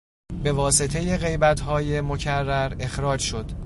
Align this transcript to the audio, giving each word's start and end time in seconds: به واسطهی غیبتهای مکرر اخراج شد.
به 0.43 0.51
واسطهی 0.51 1.17
غیبتهای 1.17 2.01
مکرر 2.01 2.75
اخراج 2.79 3.19
شد. 3.19 3.51